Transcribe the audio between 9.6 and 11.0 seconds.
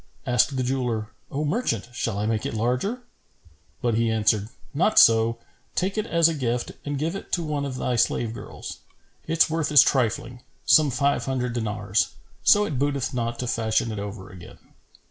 is trifling, some